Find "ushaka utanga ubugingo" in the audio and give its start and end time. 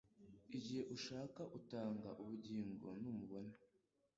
0.95-2.87